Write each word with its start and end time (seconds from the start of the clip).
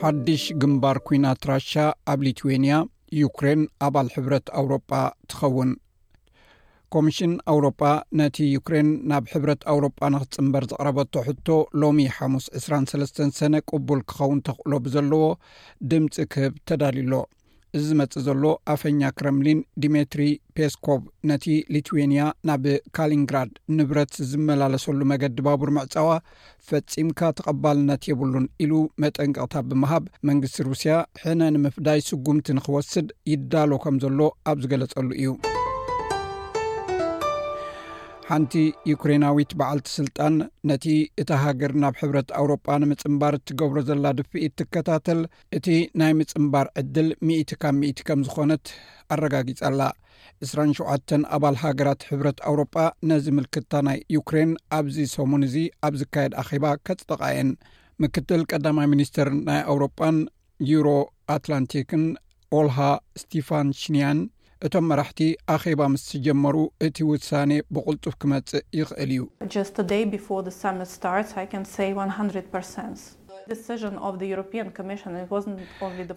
ሓድሽ 0.00 0.42
ግንባር 0.62 0.96
ኩናት 1.06 1.46
ራሽ 1.50 1.70
ኣብ 2.12 2.20
ሊትዌንያ 2.26 2.74
ዩክሬን 3.20 3.62
ኣባል 3.86 4.08
ሕብረት 4.14 4.46
ኣውሮጳ 4.60 4.82
ትኸውን 5.32 5.70
ኮሚሽን 6.96 7.32
ኣውሮጳ 7.52 7.82
ነቲ 8.20 8.36
ዩክሬን 8.56 8.90
ናብ 9.12 9.24
ሕብረት 9.32 9.64
ኣውሮጳ 9.74 10.00
ንኽፅምበር 10.16 10.66
ዘቕረበቶ 10.72 11.14
ሕቶ 11.28 11.48
ሎሚ 11.82 12.04
ሓሙስ 12.18 12.46
23 12.60 13.20
ሰነ 13.40 13.54
ቅቡል 13.72 14.02
ክኸውን 14.12 14.42
ተኽእሎ 14.48 14.72
ብዘለዎ 14.86 15.24
ድምፂ 15.92 16.14
ክህብ 16.34 16.54
ተዳልሎ 16.70 17.12
እዚ 17.78 17.88
መጽእ 18.00 18.22
ዘሎ 18.26 18.44
ኣፈኛ 18.74 19.00
ክረምሊን 19.18 19.58
ዲሜትሪ 19.82 20.22
ፔስኮቭ 20.56 21.00
ነቲ 21.30 21.44
ሊትዌንያ 21.74 22.22
ናብ 22.48 22.64
ካሊንግራድ 22.98 23.50
ንብረት 23.78 24.14
ዝመላለሰሉ 24.30 24.98
መገዲ 25.12 25.36
ባቡር 25.48 25.70
ምዕፀዋ 25.78 26.08
ፈጺምካ 26.70 27.20
ተቐባልነት 27.40 28.08
የብሉን 28.10 28.48
ኢሉ 28.66 28.72
መጠንቅቕታ 29.04 29.54
ብምሃብ 29.70 30.06
መንግስቲ 30.30 30.58
ሩስያ 30.70 30.94
ሕነ 31.24 31.40
ንምፍዳይ 31.58 32.02
ስጉምቲ 32.10 32.48
ንኽወስድ 32.58 33.08
ይዳሎ 33.34 33.78
ከም 33.86 33.98
ዘሎ 34.06 34.20
ኣብ 34.52 34.58
ዝገለጸሉ 34.64 35.08
እዩ 35.20 35.30
ሓንቲ 38.32 38.52
ዩክሬናዊት 38.90 39.52
በዓልቲ 39.60 39.86
ስልጣን 39.98 40.34
ነቲ 40.70 40.84
እታ 41.20 41.30
ሃገር 41.44 41.72
ናብ 41.82 41.94
ሕብረት 42.02 42.28
ኣውሮጳ 42.40 42.66
ንምፅምባር 42.82 43.34
እትገብሮ 43.38 43.78
ዘላ 43.88 44.04
ድፊኢት 44.18 44.52
ትከታተል 44.60 45.20
እቲ 45.56 45.66
ናይ 46.00 46.12
ምፅምባር 46.18 46.66
ዕድል 46.80 47.08
1እቲ 47.30 47.50
ካብ 47.62 47.80
እቲ 47.88 48.00
ከም 48.08 48.20
ዝኾነት 48.28 48.64
ኣረጋጊጸኣላ 49.14 49.80
27 50.52 51.16
ኣባል 51.36 51.56
ሃገራት 51.64 52.06
ሕብረት 52.10 52.38
ኣውሮጳ 52.50 52.76
ነዚ 53.12 53.26
ምልክትታ 53.38 53.72
ናይ 53.88 53.98
ዩክሬን 54.16 54.52
ኣብዚ 54.78 54.98
ሰሙን 55.16 55.44
እዚ 55.48 55.56
ኣብ 55.88 55.96
ዝካየድ 56.02 56.34
ኣኼባ 56.42 56.64
ከጽጥቃ 56.88 57.22
የን 57.36 57.50
ምክትል 58.04 58.44
ቀዳማይ 58.52 58.88
ሚኒስትር 58.96 59.30
ናይ 59.48 59.60
አውሮጳን 59.72 60.18
ዩሮ 60.72 60.88
ኣትላንቲክን 61.36 62.04
ኦልሃ 62.60 62.78
ስቲፋን 63.22 63.68
ሽንያን 63.82 64.20
እቶም 64.66 64.84
መራሕቲ 64.90 65.20
ኣኼባ 65.52 65.82
ምስ 65.92 66.02
ትጀመሩ 66.08 66.56
እቲ 66.86 66.96
ውሳኔ 67.10 67.52
ብቕልጡፍ 67.74 68.14
ክመጽእ 68.22 68.64
ይኽእል 68.78 69.10
እዩ 69.14 69.24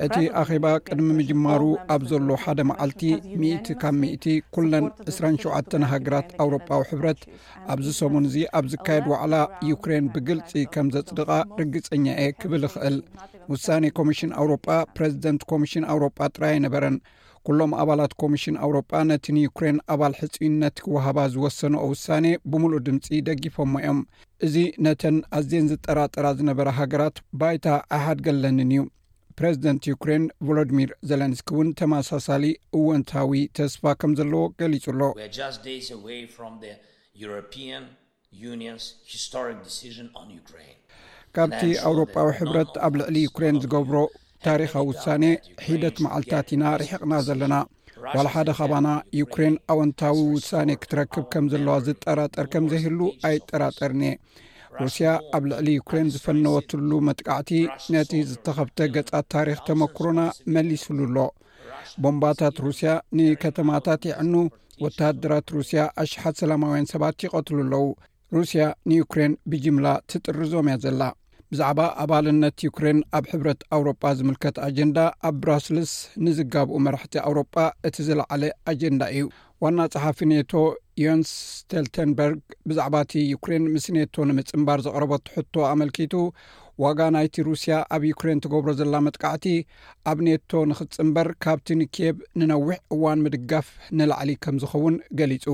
እቲ 0.08 0.18
ኣኼባ 0.42 0.66
ቅድሚ 0.88 1.08
ምጅማሩ 1.20 1.62
ኣብ 1.96 2.02
ዘሎ 2.12 2.30
ሓደ 2.44 2.60
መዓልቲ 2.72 3.04
1እቲ 3.40 3.70
ካብ 3.86 3.96
ሚእቲ 4.02 4.26
ኵለን 4.60 4.88
2ስራሸተ 5.08 5.82
ሃገራት 5.94 6.30
ኣውሮጳዊ 6.46 6.82
ሕብረት 6.92 7.24
ኣብዝ 7.74 7.88
ሰሙን 8.02 8.28
እዙ 8.34 8.46
ኣብ 8.60 8.68
ዝካየድ 8.76 9.08
ዋዕላ 9.16 9.36
ዩክሬን 9.72 10.08
ብግልጺ 10.16 10.52
ከም 10.76 10.90
ዘጽድቓ 10.98 11.30
ርግጸኛ 11.64 12.06
እየ 12.26 12.38
ክብል 12.42 12.66
ይኽእል 12.72 12.98
ውሳኔ 13.54 13.84
ኮሚሽን 14.02 14.34
ኣውሮጳ 14.44 14.68
ፕሬዚደንት 14.98 15.42
ኮሚሽን 15.54 15.86
ኣውሮጳ 15.96 16.18
ጥራይ 16.36 16.54
ኣይነበረን 16.56 16.98
ኩሎም 17.48 17.72
ኣባላት 17.82 18.12
ኮሚሽን 18.22 18.56
አውሮጳ 18.66 18.92
ነቲ 19.10 19.26
ንዩክሬን 19.38 19.78
ኣባል 19.94 20.14
ሕፂዩነት 20.20 20.78
ወሃባ 20.94 21.18
ዝወሰኖ 21.34 21.74
ውሳኔ 21.92 22.26
ብምሉእ 22.52 22.80
ድምፂ 22.86 23.08
ደጊፈሞ 23.28 23.74
እዮም 23.82 24.00
እዚ 24.46 24.56
ነተን 24.86 25.18
ኣዝን 25.40 25.66
ዝጠራጠራ 25.72 26.28
ዝነበረ 26.40 26.68
ሃገራት 26.80 27.18
ባይታ 27.42 27.66
ኣይሓድገለኒን 27.98 28.72
እዩ 28.76 28.84
ፕሬዚደንት 29.42 29.88
ዩክሬን 29.92 30.24
ቮሎዲሚር 30.48 30.90
ዜለንስኪ 31.12 31.50
እውን 31.56 31.70
ተመሳሳሊ 31.82 32.46
እወንታዊ 32.80 33.42
ተስፋ 33.60 33.84
ከም 34.04 34.14
ዘለዎ 34.22 34.44
ገሊጹ 34.62 34.86
ሎ 35.02 35.12
ካብቲ 41.38 41.62
ኣውሮጳዊ 41.90 42.28
ሕብረት 42.40 42.74
ኣብ 42.86 42.94
ልዕሊ 43.02 43.16
ዩክሬን 43.28 43.56
ዝገብሮ 43.62 43.96
ታሪካዊ 44.48 44.86
ውሳኔ 44.92 45.24
ሒደት 45.66 45.98
መዓልታት 46.06 46.48
ኢና 46.56 46.64
ርሒቕና 46.82 47.14
ዘለና 47.28 47.56
ዋልሓደ 48.16 48.50
ከባና 48.58 48.88
ዩክሬን 49.20 49.56
ኣወንታዊ 49.74 50.18
ውሳኔ 50.38 50.70
ክትረክብ 50.82 51.26
ከም 51.34 51.46
ዘለዋ 51.54 51.76
ዝጠራጠር 51.88 52.48
ከም 52.54 52.66
ዘይህሉ 52.72 53.00
ኣይጠራጠርኒእየ 53.30 54.18
ሩስያ 54.82 55.08
ኣብ 55.38 55.44
ልዕሊ 55.52 55.68
ዩክሬን 55.80 56.10
ዝፈነወትሉ 56.14 56.90
መጥቃዕቲ 57.08 57.52
ነቲ 57.96 58.12
ዝተኸብተ 58.32 58.78
ገፃት 58.96 59.26
ታሪክ 59.36 59.60
ተመክሮና 59.68 60.22
መሊስሉኣሎ 60.56 61.18
ቦምባታት 62.04 62.58
ሩስያ 62.68 62.92
ንከተማታት 63.18 64.02
ይዕኑ 64.12 64.34
ወታሃደራት 64.84 65.48
ሩስያ 65.58 65.82
ኣሽሓት 66.04 66.40
ሰላማውያን 66.44 66.90
ሰባት 66.94 67.24
ይቀትሉ 67.28 67.58
ኣለዉ 67.66 67.84
ሩስያ 68.38 68.62
ንዩክሬን 68.92 69.34
ብጅምላ 69.52 69.88
ትጥርዞም 70.12 70.70
እያ 70.72 70.78
ዘላ 70.86 71.02
ብዛዕባ 71.54 71.82
ኣባልነት 72.04 72.56
ዩክሬን 72.68 73.00
ኣብ 73.18 73.26
ሕብረት 73.32 73.60
ኣውሮጳ 73.76 74.04
ዝምልከት 74.20 74.56
ኣጀንዳ 74.68 74.98
ኣብ 75.28 75.36
ብራስልስ 75.42 75.92
ንዝጋብኡ 76.26 76.76
መራሕቲ 76.86 77.14
ኣውሮጳ 77.30 77.56
እቲ 77.88 77.98
ዝለዓለ 78.08 78.44
ኣጀንዳ 78.72 79.02
እዩ 79.16 79.26
ዋና 79.64 79.80
ፀሓፊ 79.96 80.20
ኔቶ 80.32 80.54
ዮንስ 81.04 81.32
ስተልተንበርግ 81.60 82.40
ብዛዕባ 82.70 82.96
እቲ 83.06 83.14
ዩክሬን 83.36 83.66
ምስ 83.76 83.86
ኔቶ 84.00 84.16
ንምፅምባር 84.32 84.80
ዘቕረቦ 84.86 85.14
ሕቶ 85.36 85.54
ኣመልኪቱ 85.72 86.14
ዋጋ 86.84 87.00
ናይቲ 87.18 87.36
ሩስያ 87.52 87.74
ኣብ 87.98 88.04
ዩክሬን 88.12 88.42
ትገብሮ 88.46 88.70
ዘላ 88.82 88.96
መጥቃዕቲ 89.08 89.46
ኣብ 90.12 90.18
ኔቶ 90.28 90.52
ንኽትፅምበር 90.74 91.28
ካብቲ 91.46 91.68
ንኬብ 91.82 92.16
ንነዊሕ 92.42 92.78
እዋን 92.96 93.20
ምድጋፍ 93.26 93.68
ንላዕሊ 94.00 94.32
ከም 94.46 94.56
ዝኸውን 94.64 94.96
ገሊጹ 95.20 95.46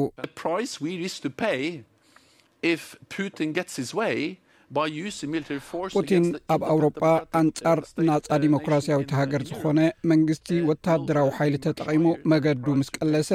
ፑቲን 5.93 6.25
ኣብ 6.53 6.61
ኣውሮጳ 6.73 7.01
ኣንጻር 7.39 7.79
ናጻ 8.07 8.29
ዲሞክራስያዊ 8.43 9.01
ሃገር 9.19 9.43
ዝኾነ 9.49 9.79
መንግስቲ 10.11 10.47
ወታደራዊ 10.69 11.29
ሓይሊ 11.37 11.55
ተጠቒሙ 11.65 12.05
መገዱ 12.33 12.65
ምስ 12.79 12.89
ቀለሰ 12.97 13.31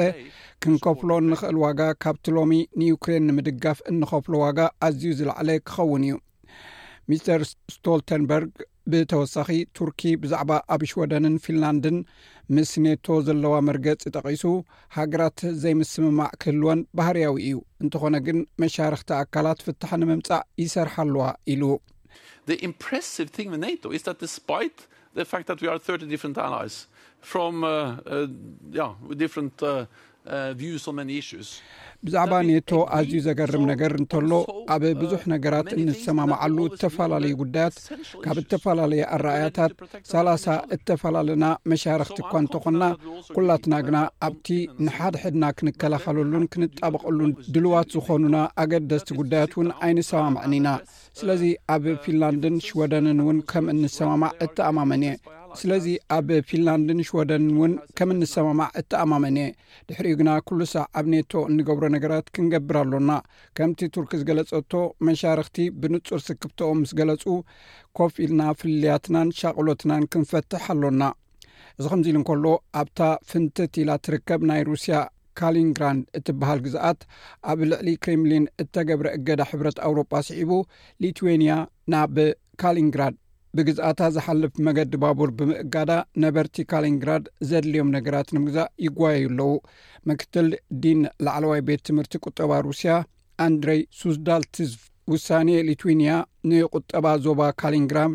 ክንከፍሎ 0.65 1.09
ንኽእል 1.31 1.57
ዋጋ 1.65 1.81
ካብቲ 2.05 2.25
ሎሚ 2.37 2.51
ንዩክሬን 2.81 3.27
ንምድጋፍ 3.31 3.81
እንኸፍሎ 3.93 4.33
ዋጋ 4.45 4.59
ኣዝዩ 4.87 5.11
ዝለዕለ 5.19 5.49
ክኸውን 5.71 6.03
እዩ 6.07 6.15
ሚስተር 7.11 7.41
ስቶልተንበርግ 7.73 8.51
ብተወሳኺ 8.91 9.49
ቱርኪ 9.77 10.01
ብዛዕባ 10.21 10.51
ኣብ 10.73 10.81
ሽወደንን 10.89 11.35
ፊንላንድን 11.45 11.97
ምስ 12.55 12.71
ኔቶ 12.85 13.05
ዘለዋ 13.27 13.53
መርገፂ 13.67 14.03
ጠቒሱ 14.15 14.43
ሃገራት 14.97 15.39
ዘይምስምማዕ 15.63 16.29
ክህልወን 16.41 16.79
ባህርያዊ 16.99 17.35
እዩ 17.49 17.57
እንትኾነ 17.83 18.15
ግን 18.27 18.39
መሻርክቲ 18.63 19.11
ኣካላት 19.19 19.61
ፍትሐ 19.67 19.91
ንምምፃእ 20.01 20.43
ይሰርሓኣለዋ 20.63 21.25
ኢሉ 21.53 21.63
Uh, 30.27 31.41
ብዛዕባ 32.05 32.33
ኔቶ 32.47 32.69
ኣዝዩ 32.95 33.15
ዘገርም 33.25 33.63
ነገር 33.71 33.91
እንተሎ 33.97 34.31
ኣብ 34.73 34.83
ብዙሕ 35.01 35.21
ነገራት 35.33 35.69
እንሰማማዐሉ 35.81 36.57
እተፈላለዩ 36.69 37.31
ጉዳያት 37.41 37.75
ካብ 38.23 38.37
እተፈላለየ 38.41 39.03
ኣረኣያታት 39.17 39.73
ሰላሳ 40.13 40.45
እተፈላለና 40.75 41.45
መሻርኽቲ 41.71 42.17
እኳ 42.25 42.31
እንተኾንና 42.43 42.83
ኩላትና 43.37 43.73
ግና 43.87 43.97
ኣብቲ 44.27 44.49
ንሓድሕድና 44.87 45.45
ክንከላኸለሉን 45.59 46.45
ክንጣበቐሉን 46.55 47.33
ድልዋት 47.55 47.89
ዝኾኑና 47.97 48.39
ኣገደስቲ 48.63 49.09
ጉዳያት 49.21 49.53
እውን 49.57 49.71
ኣይንሰማምዕኒኢና 49.87 50.67
uh, 50.79 50.83
ስለዚ 51.21 51.43
ኣብ 51.75 51.85
uh, 51.93 51.97
ፊንላንድን 52.05 52.57
ሽወደንን 52.67 53.21
ውን 53.29 53.39
ከም 53.53 53.67
እንሰማማዕ 53.75 54.31
እተኣማመን 54.47 55.05
እየ 55.09 55.13
ስለዚ 55.61 55.85
ኣብ 56.15 56.29
ፊንላንድን 56.49 56.99
ሽወደን 57.09 57.43
እውን 57.53 57.73
ከምእንሰማማዕ 57.97 58.69
እተኣማመነየ 58.81 59.47
ድሕሪኡ 59.87 60.13
ግና 60.19 60.29
ኩሉ 60.47 60.59
ሳዕ 60.73 60.83
ኣብ 60.99 61.05
ኔቶ 61.13 61.31
እንገብሮ 61.51 61.85
ነገራት 61.95 62.25
ክንገብር 62.35 62.77
ኣሎና 62.81 63.11
ከምቲ 63.57 63.79
ቱርክ 63.95 64.11
ዝገለፀቶ 64.21 64.71
መሻርክቲ 65.07 65.57
ብንጹር 65.81 66.21
ስክብቶኦም 66.27 66.79
ምስ 66.83 66.93
ገለፁ 66.99 67.25
ኮፍ 67.99 68.13
ኢልና 68.25 68.43
ፍልያትናን 68.61 69.31
ሻቕሎትናን 69.41 70.05
ክንፈትሕ 70.15 70.65
ኣሎና 70.75 71.03
እዚ 71.77 71.85
ከምዚ 71.91 72.07
ኢሉ 72.11 72.17
እንከሎ 72.21 72.45
ኣብታ 72.81 72.99
ፍንትት 73.31 73.73
ኢላ 73.83 73.91
ትርከብ 74.07 74.41
ናይ 74.51 74.61
ሩስያ 74.71 74.97
ካሊንግራንድ 75.39 76.03
እትበሃል 76.17 76.59
ግዛኣት 76.65 76.99
ኣብ 77.51 77.59
ልዕሊ 77.71 77.87
ክሪምሊን 78.05 78.45
እተገብረ 78.63 79.07
እገዳ 79.17 79.41
ሕብረት 79.51 79.79
ኣውሮጳ 79.87 80.11
ስዒቡ 80.29 80.51
ሊትዌንያ 81.03 81.53
ናብ 81.93 82.15
ካሊንግራድ 82.63 83.15
ብግዛአታ 83.57 84.01
ዝሓልፍ 84.15 84.53
መገዲ 84.67 84.93
ባቡር 85.01 85.29
ብምእጋዳ 85.39 85.91
ነበርቲ 86.23 86.55
ካሊንግራድ 86.71 87.25
ዘድልዮም 87.49 87.91
ነገራት 87.97 88.27
ንምግዛእ 88.35 88.69
ይጓየዩ 88.85 89.25
ኣለዉ 89.31 89.49
ምክትል 90.09 90.47
ዲን 90.83 91.01
ላዕለዋይ 91.25 91.61
ቤት 91.67 91.83
ትምህርቲ 91.89 92.15
ቁጠባ 92.25 92.51
ሩስያ 92.67 92.93
ኣንድሬይ 93.45 93.81
ሱስዳልትስ 94.01 94.73
ውሳኔ 95.13 95.47
ሊትዌንያ 95.69 96.11
ንቁጠባ 96.49 97.05
ዞባ 97.27 97.41
ካሊንግራም 97.61 98.13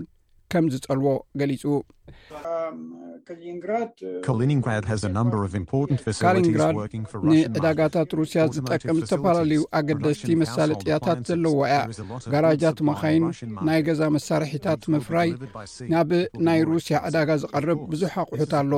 ከም 0.53 0.67
ዝጸልዎ 0.75 1.11
ገሊጹ 1.43 1.63
ካሊንግራድ 3.29 3.93
ንዕዳጋታት 7.21 8.11
ሩስያ 8.21 8.41
ዝጠቅም 8.57 8.97
ዝተፈላለዩ 9.01 9.61
ኣገደስቲ 9.79 10.29
መሳለጥያታት 10.43 11.21
ዘለዋ 11.31 11.61
እያ 11.71 11.79
ጋራጃት 12.35 12.79
መካይን 12.89 13.25
ናይ 13.69 13.81
ገዛ 13.89 14.03
መሳርሒታት 14.17 14.83
ምፍራይናብ 14.95 16.11
ናይ 16.49 16.61
ሩስያ 16.73 16.97
ዕዳጋ 17.09 17.31
ዝቐርብ 17.45 17.81
ብዙሕ 17.93 18.15
ኣቑሑት 18.25 18.55
ኣሎ 18.61 18.73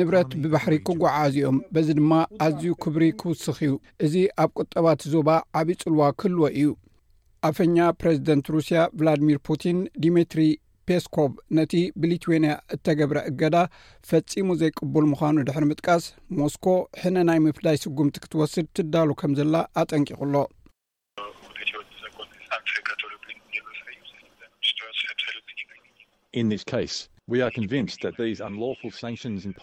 ንብረት 0.00 0.30
ብባሕሪ 0.42 0.76
ክጓዓዝኦም 0.88 1.58
በዚ 1.74 1.88
ድማ 2.00 2.12
ኣዝዩ 2.46 2.72
ክብሪ 2.84 3.04
ክውስኽ 3.22 3.58
እዩ 3.68 3.74
እዚ 4.06 4.16
ኣብ 4.44 4.50
ቁጠባት 4.60 5.00
ዞባ 5.14 5.28
ዓብዪፅልዋ 5.60 6.04
ክህልወ 6.20 6.44
እዩ 6.58 6.70
ኣፈኛ 7.50 7.76
ፕረዚደንት 8.00 8.46
ሩስያ 8.54 8.78
ቭላድሚር 8.98 9.38
ፑቲን 9.48 9.76
ዲሚትሪ 10.04 10.44
ፔስኮቭ 10.88 11.32
ነቲ 11.56 11.72
ብሊትዌንያ 12.02 12.52
እተገብረ 12.74 13.18
እገዳ 13.30 13.56
ፈጺሙ 14.10 14.46
ዘይቅቡል 14.60 15.06
ምዃኑ 15.10 15.34
ድሕሪ 15.48 15.64
ምጥቃስ 15.70 16.04
ሞስኮ 16.38 16.66
ሕነ 17.00 17.16
ናይ 17.28 17.40
ምፍዳይ 17.46 17.76
ስጉምቲ 17.82 18.14
ክትወስድ 18.24 18.66
ትዳሉ 18.76 19.08
ከም 19.20 19.32
ዘላ 19.40 19.64
ኣጠንቂቑ 19.82 20.20
ሎ 20.32 20.36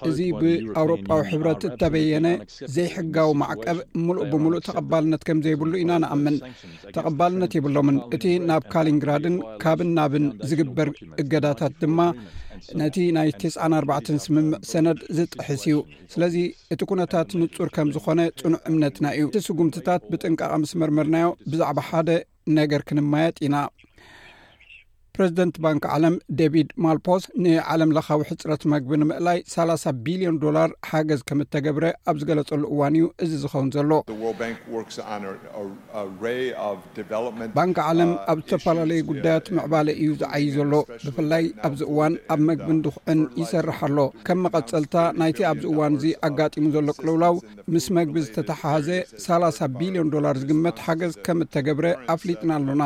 እዚ 0.09 0.19
ብኣውሮጳዊ 0.39 1.21
ሕብረት 1.29 1.62
እተበየነ 1.69 2.27
ዘይሕጋዊ 2.75 3.29
ማዕቀብ 3.41 3.77
ምሉእ 4.07 4.25
ብምሉእ 4.31 4.63
ተቐባልነት 4.67 5.21
ከምዘይብሉ 5.27 5.71
ኢና 5.83 5.91
ንኣምን 6.03 6.35
ተቐባልነት 6.95 7.51
የብሎምን 7.57 7.97
እቲ 8.17 8.25
ናብ 8.50 8.63
ካሊንግራድን 8.73 9.35
ካብን 9.63 9.89
ናብን 10.00 10.25
ዝግበር 10.51 10.89
እገዳታት 11.23 11.73
ድማ 11.83 12.00
ነቲ 12.81 12.97
ናይ 13.17 13.29
94 13.45 14.12
ስምምዕ 14.25 14.51
ሰነድ 14.71 15.00
ዝጥሕስ 15.17 15.63
እዩ 15.69 15.75
ስለዚ 16.13 16.35
እቲ 16.75 16.81
ኩነታት 16.91 17.29
ንፁር 17.41 17.69
ከም 17.77 17.89
ዝኮነ 17.95 18.21
ፅኑዕ 18.44 18.62
እምነትና 18.71 19.06
እዩ 19.17 19.25
እቲ 19.31 19.41
ስጉምትታት 19.47 20.03
ብጥንቃቐ 20.12 20.51
ምስ 20.63 20.73
መርመርናዮ 20.83 21.27
ብዛዕባ 21.53 21.79
ሓደ 21.89 22.09
ነገር 22.59 22.81
ክንመየጥ 22.89 23.35
ኢና 23.47 23.56
ፕረዚደንት 25.15 25.56
ባንኪ 25.63 25.83
ዓለም 25.95 26.15
ዴቪድ 26.39 26.69
ማልፖስ 26.85 27.23
ንዓለም 27.44 27.91
ለካዊ 27.97 28.21
ሕፅረት 28.29 28.63
መግቢ 28.73 28.91
ንምእላይ 29.01 29.38
ሳ0 29.53 29.94
ቢልዮን 30.06 30.38
ዶላር 30.44 30.69
ሓገዝ 30.89 31.21
ከም 31.29 31.41
እተገብረ 31.44 31.85
ኣብ 32.09 32.17
ዝገለጸሉ 32.21 32.63
እዋን 32.73 32.95
እዩ 33.00 33.06
እዚ 33.23 33.31
ዝኸውን 33.45 33.69
ዘሎ 33.77 33.91
ባንኪ 37.59 37.77
ዓለም 37.91 38.12
uh, 38.13 38.19
ኣብ 38.31 38.38
ዝተፈላለዩ 38.45 39.00
ጉዳያት 39.12 39.45
ምዕባለ 39.57 39.88
እዩ 40.01 40.12
ዝዓይ 40.23 40.45
ዘሎ 40.57 40.73
ብፍላይ 41.06 41.44
ኣብዚ 41.69 41.81
እዋን 41.94 42.13
ኣብ 42.35 42.41
መግቢን 42.50 42.79
ድኹዕን 42.88 43.21
ይሰርሐ 43.41 43.79
ሎ 43.95 44.07
ከም 44.29 44.39
መቐጸልታ 44.47 44.97
ናይቲ 45.21 45.39
ኣብዚ 45.51 45.65
እዋን 45.73 45.95
እዙ 46.00 46.06
ኣጋጢሙ 46.29 46.65
ዘሎ 46.77 46.88
ቅልውላው 47.00 47.35
ምስ 47.75 47.88
መግቢ 48.00 48.15
ዝተተሓሃዘ 48.27 48.89
ሳ0 49.27 49.71
ቢልዮን 49.79 50.12
ዶላር 50.17 50.35
ዝግመት 50.44 50.77
ሓገዝ 50.88 51.15
ከም 51.27 51.39
እተገብረ 51.47 51.88
ኣፍሊጥና 52.15 52.51
ኣሎና 52.59 52.83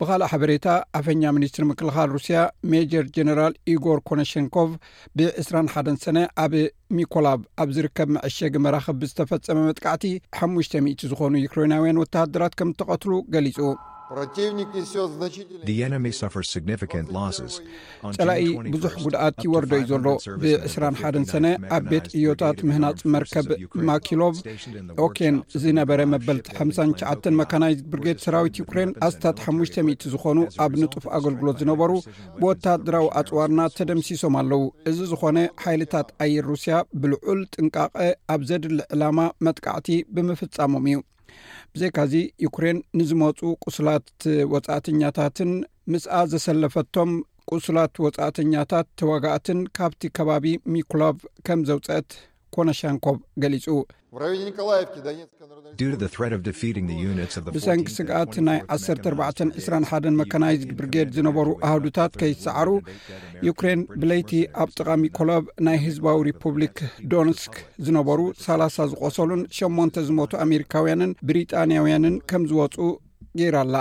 ብካልእ 0.00 0.28
ሓበሬታ 0.30 0.66
ኣፈኛ 0.98 1.22
ምኒስትሪ 1.36 1.62
ምክልኻል 1.70 2.08
ሩስያ 2.16 2.38
ሜጀር 2.72 3.04
ጀነራል 3.16 3.54
ኢጎር 3.72 3.98
ኮነሸንኮቭ 4.08 4.70
ብ21 5.18 5.98
ሰነ 6.04 6.18
ኣብ 6.44 6.52
ሚኮላቭ 6.96 7.40
ኣብ 7.62 7.68
ዝርከብ 7.78 8.10
መዐሸግ 8.16 8.56
መራኽብ 8.66 8.96
ብዝተፈጸመ 9.02 9.58
መጥቃዕቲ 9.70 10.06
5000 10.46 10.90
ዝኾኑ 11.12 11.32
ዩክራናውያን 11.48 12.00
ወተሃደራት 12.04 12.56
ከም 12.60 12.72
እተቐትሉ 12.74 13.12
ገሊጹ 13.36 13.58
ጨላኢ 18.18 18.42
ብዙሕ 18.72 18.92
ጉድኣት 19.04 19.38
ይወርደ 19.46 19.72
እዩ 19.82 19.86
ዘሎ 20.72 20.86
ብ21 20.94 21.18
ሰነ 21.32 21.46
ኣብ 21.76 21.84
ቤት 21.90 22.06
እዮታት 22.18 22.58
ምህናፅ 22.68 23.00
መርከብ 23.14 23.46
ማኪሎቭ 23.88 24.36
ኦኬን 25.06 25.36
ዝነበረ 25.62 26.00
መበልቲ 26.12 26.46
59 26.60 27.32
መካናይ 27.40 27.74
ብርጌት 27.94 28.20
ሰራዊት 28.26 28.60
ዩክሬን 28.62 28.92
ኣስታት 29.08 29.40
500 29.46 30.10
ዝኾኑ 30.14 30.38
ኣብ 30.66 30.72
ንጡፍ 30.82 31.06
ኣገልግሎት 31.18 31.58
ዝነበሩ 31.64 31.90
ብወታድራዊ 32.40 33.08
ኣፅዋርና 33.22 33.60
ተደምሲሶም 33.78 34.36
ኣለዉ 34.42 34.62
እዚ 34.92 34.98
ዝኾነ 35.14 35.38
ሓይልታት 35.64 36.08
ኣየር 36.26 36.46
ሩስያ 36.52 36.76
ብልዑል 37.02 37.42
ጥንቃቐ 37.56 37.94
ኣብ 38.34 38.40
ዘድሊ 38.50 38.78
ዕላማ 38.96 39.18
መጥቃዕቲ 39.48 39.88
ብምፍጻሞም 40.14 40.86
እዩ 40.92 40.98
ብዘካዚ 41.72 42.12
ዩክሬን 42.44 42.78
ንዝመፁ 42.98 43.38
ቁስላት 43.64 44.08
ወፃእተኛታትን 44.52 45.50
ምስኣ 45.92 46.12
ዘሰለፈቶም 46.32 47.10
ቁስላት 47.50 47.94
ወፃእተኛታት 48.04 48.86
ተዋጋእትን 49.00 49.60
ካብቲ 49.78 50.02
ከባቢ 50.18 50.46
ሚኩላቭ 50.74 51.18
ከም 51.46 51.60
ዘውፅአት 51.70 52.08
ኮነሻንኮብ 52.56 53.16
ገሊፁብሰንኪ 53.42 54.14
ስግኣት 57.96 58.34
ናይ 58.46 58.58
1421 58.76 60.06
መካናይዝድ 60.20 60.70
ብርጌድ 60.78 61.08
ዝነበሩ 61.16 61.48
ኣህዱታት 61.70 62.12
ከይሰዕሩ 62.22 62.68
ዩክሬን 63.48 63.82
ብለይቲ 64.02 64.32
ኣብ 64.64 64.70
ጠቃሚ 64.80 65.02
ኮሎብ 65.18 65.44
ናይ 65.68 65.76
ህዝባዊ 65.86 66.18
ሪፑብሊክ 66.30 66.78
ዶንስክ 67.14 67.56
ዝነበሩ 67.88 68.20
ሰላሳ 68.46 68.76
ዝቆሰሉን 68.92 69.42
8ሞንተ 69.60 70.06
ዝሞቱ 70.08 70.32
ኣሜሪካውያንን 70.46 71.12
ብሪጣንያውያንን 71.30 72.16
ከም 72.32 72.44
ዝወፁ 72.52 72.78
ገይራ 73.40 73.56
ኣላ 73.66 73.76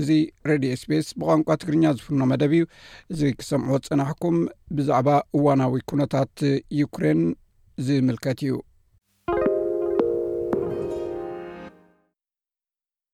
እዚ 0.00 0.08
ሬድዮ 0.48 0.68
ስፔስ 0.82 1.06
ብቋንቋ 1.20 1.48
ትግርኛ 1.62 1.84
ዝፍኖ 1.96 2.20
መደብ 2.30 2.52
እዩ 2.56 2.64
እዚ 3.12 3.20
ክሰምዑዎ 3.40 3.78
ዝፅናሕኩም 3.84 4.36
ብዛዕባ 4.76 5.08
እዋናዊ 5.38 5.74
ኩነታት 5.90 6.30
ዩክሬን 6.80 7.20
ዚ 7.86 7.92
ምልከት 8.06 8.38
እዩ 8.44 8.50